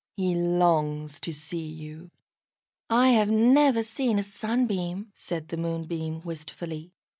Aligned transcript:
He 0.17 0.33
longs 0.33 1.19
to 1.19 1.31
see 1.31 1.63
you." 1.67 2.09
"I 2.89 3.09
have 3.09 3.29
never 3.29 3.83
seen 3.83 4.17
a 4.17 4.23
Sunbeam," 4.23 5.11
said 5.13 5.49
the 5.49 5.57
Moonbeam, 5.57 6.21
wistfully. 6.25 6.91